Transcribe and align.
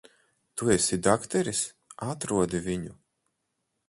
Tu 0.59 0.69
esi 0.75 0.97
dakteris. 1.07 1.61
Atrodi 2.13 2.63
viņu. 2.69 2.95